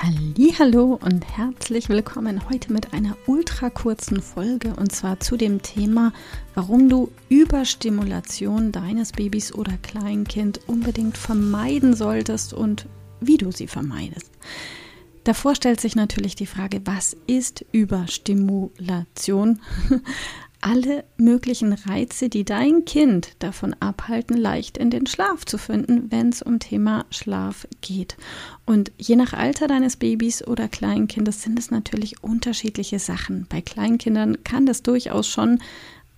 [0.00, 6.12] Hallo und herzlich willkommen heute mit einer ultra kurzen Folge und zwar zu dem Thema,
[6.54, 12.86] warum du Überstimulation deines Babys oder Kleinkind unbedingt vermeiden solltest und
[13.20, 14.30] wie du sie vermeidest.
[15.24, 19.60] Davor stellt sich natürlich die Frage, was ist Überstimulation?
[20.60, 26.30] alle möglichen Reize, die dein Kind davon abhalten, leicht in den Schlaf zu finden, wenn
[26.30, 28.16] es um Thema Schlaf geht.
[28.66, 33.46] Und je nach Alter deines Babys oder Kleinkindes sind es natürlich unterschiedliche Sachen.
[33.48, 35.60] Bei Kleinkindern kann das durchaus schon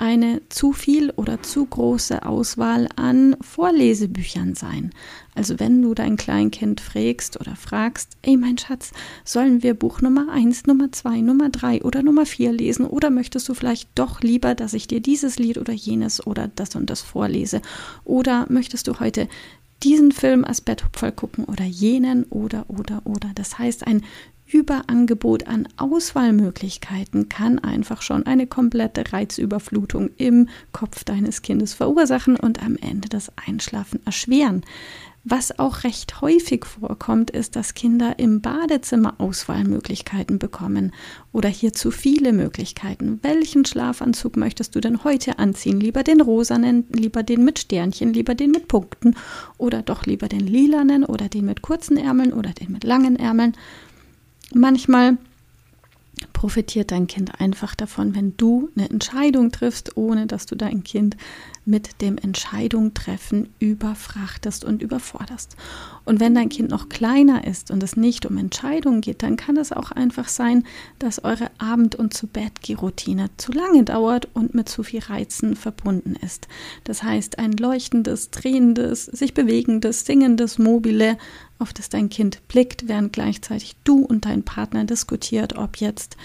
[0.00, 4.92] eine zu viel oder zu große Auswahl an Vorlesebüchern sein.
[5.34, 8.92] Also wenn du dein Kleinkind fragst oder fragst, ey mein Schatz,
[9.24, 13.48] sollen wir Buch Nummer 1, Nummer 2, Nummer 3 oder Nummer 4 lesen oder möchtest
[13.50, 17.02] du vielleicht doch lieber, dass ich dir dieses Lied oder jenes oder das und das
[17.02, 17.60] vorlese?
[18.04, 19.28] Oder möchtest du heute
[19.82, 23.30] diesen Film als Betthupferl gucken oder jenen oder oder oder.
[23.34, 24.02] Das heißt, ein
[24.52, 32.62] Überangebot an Auswahlmöglichkeiten kann einfach schon eine komplette Reizüberflutung im Kopf deines Kindes verursachen und
[32.62, 34.62] am Ende das Einschlafen erschweren.
[35.22, 40.92] Was auch recht häufig vorkommt, ist, dass Kinder im Badezimmer Auswahlmöglichkeiten bekommen
[41.30, 43.20] oder hier zu viele Möglichkeiten.
[43.22, 45.78] Welchen Schlafanzug möchtest du denn heute anziehen?
[45.78, 49.14] Lieber den rosanen, lieber den mit Sternchen, lieber den mit Punkten
[49.58, 53.52] oder doch lieber den lilanen oder den mit kurzen Ärmeln oder den mit langen Ärmeln?
[54.54, 55.18] Manchmal
[56.40, 61.18] profitiert dein Kind einfach davon, wenn du eine Entscheidung triffst, ohne dass du dein Kind
[61.66, 65.54] mit dem Entscheidung treffen überfrachtest und überforderst.
[66.06, 69.58] Und wenn dein Kind noch kleiner ist und es nicht um Entscheidungen geht, dann kann
[69.58, 70.64] es auch einfach sein,
[70.98, 75.56] dass eure Abend- und zu Bett Routine zu lange dauert und mit zu viel Reizen
[75.56, 76.48] verbunden ist.
[76.84, 81.18] Das heißt, ein leuchtendes, drehendes, sich bewegendes, singendes Mobile
[81.60, 86.16] auf das dein Kind blickt, während gleichzeitig du und dein Partner diskutiert, ob jetzt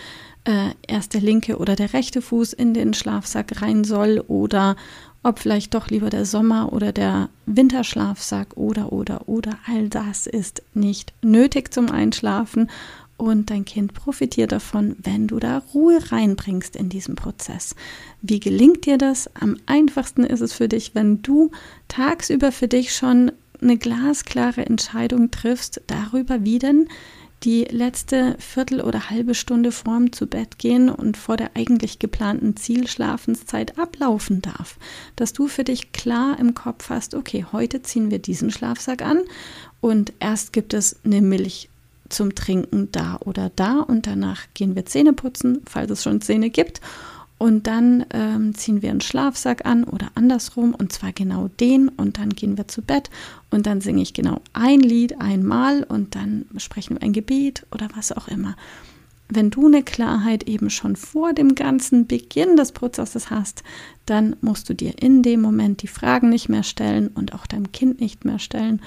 [0.45, 4.75] äh, erst der linke oder der rechte Fuß in den Schlafsack rein soll oder
[5.23, 10.61] ob vielleicht doch lieber der Sommer oder der Winterschlafsack oder oder oder all das ist
[10.73, 12.69] nicht nötig zum Einschlafen
[13.17, 17.75] und dein Kind profitiert davon, wenn du da Ruhe reinbringst in diesen Prozess.
[18.21, 19.29] Wie gelingt dir das?
[19.35, 21.51] Am einfachsten ist es für dich, wenn du
[21.87, 26.89] tagsüber für dich schon eine glasklare Entscheidung triffst darüber, wie denn
[27.45, 32.57] die letzte Viertel oder halbe Stunde vorm zu Bett gehen und vor der eigentlich geplanten
[32.57, 34.77] Zielschlafenszeit ablaufen darf.
[35.15, 39.19] Dass du für dich klar im Kopf hast, okay, heute ziehen wir diesen Schlafsack an
[39.79, 41.69] und erst gibt es eine Milch
[42.09, 46.49] zum Trinken da oder da und danach gehen wir Zähne putzen, falls es schon Zähne
[46.49, 46.81] gibt
[47.37, 52.17] und dann ähm, ziehen wir einen Schlafsack an oder andersrum und zwar genau den und
[52.17, 53.09] dann gehen wir zu Bett
[53.51, 57.89] und dann singe ich genau ein Lied einmal und dann sprechen wir ein Gebet oder
[57.95, 58.55] was auch immer.
[59.27, 63.63] Wenn du eine Klarheit eben schon vor dem ganzen Beginn des Prozesses hast,
[64.05, 67.71] dann musst du dir in dem Moment die Fragen nicht mehr stellen und auch deinem
[67.71, 68.81] Kind nicht mehr stellen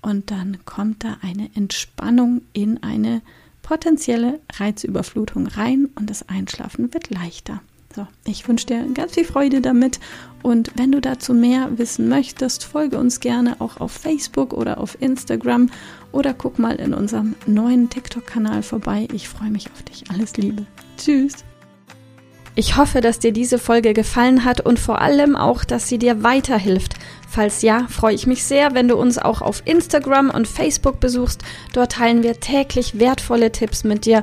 [0.00, 3.22] und dann kommt da eine Entspannung in eine
[3.62, 7.60] potenzielle Reizüberflutung rein und das Einschlafen wird leichter.
[7.94, 10.00] So, ich wünsche dir ganz viel Freude damit
[10.42, 14.96] und wenn du dazu mehr wissen möchtest, folge uns gerne auch auf Facebook oder auf
[15.00, 15.68] Instagram
[16.10, 19.08] oder guck mal in unserem neuen TikTok-Kanal vorbei.
[19.12, 20.04] Ich freue mich auf dich.
[20.10, 20.64] Alles Liebe.
[20.96, 21.44] Tschüss.
[22.54, 26.22] Ich hoffe, dass dir diese Folge gefallen hat und vor allem auch, dass sie dir
[26.22, 26.96] weiterhilft.
[27.26, 31.40] Falls ja, freue ich mich sehr, wenn du uns auch auf Instagram und Facebook besuchst.
[31.72, 34.22] Dort teilen wir täglich wertvolle Tipps mit dir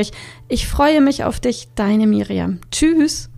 [0.47, 2.59] Ich freue mich auf dich, deine Miriam.
[2.71, 3.29] Tschüss.